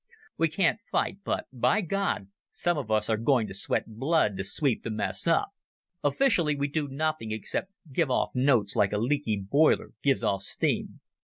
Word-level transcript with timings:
We 0.35 0.47
can't 0.47 0.79
fight, 0.91 1.19
but, 1.23 1.45
by 1.53 1.81
God! 1.81 2.29
some 2.51 2.75
of 2.75 2.89
us 2.89 3.07
are 3.07 3.17
going 3.17 3.45
to 3.45 3.53
sweat 3.53 3.85
blood 3.85 4.35
to 4.37 4.43
sweep 4.43 4.81
the 4.81 4.89
mess 4.89 5.27
up. 5.27 5.49
Officially 6.03 6.55
we 6.55 6.69
do 6.69 6.87
nothing 6.87 7.31
except 7.31 7.71
give 7.93 8.09
off 8.09 8.31
Notes 8.33 8.75
like 8.75 8.93
a 8.93 8.97
leaky 8.97 9.37
boiler 9.47 9.91
gives 10.01 10.23
off 10.23 10.41
steam. 10.41 11.01